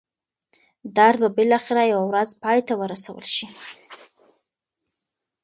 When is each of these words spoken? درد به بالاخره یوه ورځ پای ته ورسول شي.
درد 0.97 1.19
به 1.21 1.29
بالاخره 1.37 1.83
یوه 1.93 2.05
ورځ 2.09 2.29
پای 2.43 2.59
ته 2.67 2.73
ورسول 2.81 3.23
شي. 3.35 3.45